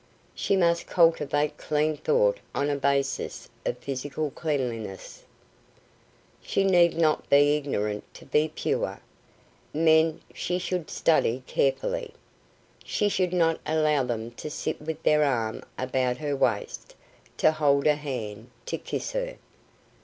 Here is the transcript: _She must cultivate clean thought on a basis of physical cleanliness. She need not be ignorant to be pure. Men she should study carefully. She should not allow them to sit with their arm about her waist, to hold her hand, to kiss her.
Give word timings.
_She 0.33 0.55
must 0.55 0.87
cultivate 0.87 1.59
clean 1.59 1.95
thought 1.95 2.39
on 2.55 2.71
a 2.71 2.75
basis 2.75 3.47
of 3.67 3.77
physical 3.77 4.31
cleanliness. 4.31 5.25
She 6.41 6.63
need 6.63 6.97
not 6.97 7.29
be 7.29 7.55
ignorant 7.55 8.11
to 8.15 8.25
be 8.25 8.47
pure. 8.47 8.99
Men 9.75 10.21
she 10.33 10.57
should 10.57 10.89
study 10.89 11.43
carefully. 11.45 12.15
She 12.83 13.09
should 13.09 13.31
not 13.31 13.59
allow 13.63 14.01
them 14.01 14.31
to 14.41 14.49
sit 14.49 14.81
with 14.81 15.03
their 15.03 15.23
arm 15.23 15.61
about 15.77 16.17
her 16.17 16.35
waist, 16.35 16.95
to 17.37 17.51
hold 17.51 17.85
her 17.85 17.93
hand, 17.93 18.49
to 18.65 18.79
kiss 18.79 19.11
her. 19.11 19.37